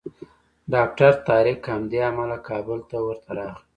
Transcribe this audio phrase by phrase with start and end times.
[0.73, 3.63] ډاکټر طارق همدې امله کابل ته ورته راغی.